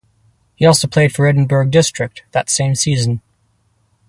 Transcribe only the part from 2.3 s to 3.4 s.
that same season.